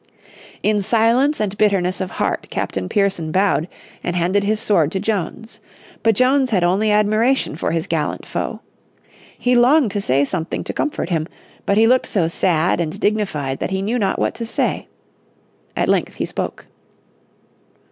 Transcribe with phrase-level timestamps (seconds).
[0.63, 3.67] In silence and bitterness of heart Captain Pearson bowed
[4.03, 5.59] and handed his sword to Jones.
[6.01, 8.61] But Jones had only admiration for his gallant foe.
[9.37, 11.27] He longed to say something to comfort him,
[11.67, 14.87] but he looked so sad and dignified that he knew not what to say.
[15.75, 16.65] At length he spoke.